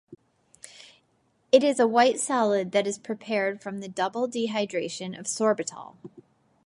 [1.51, 5.93] It is a white solid that is prepared from the double dehydration of sorbitol.